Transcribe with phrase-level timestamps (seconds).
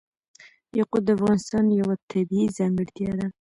[0.77, 3.25] یاقوت د افغانستان یوه طبیعي ځانګړتیا ده.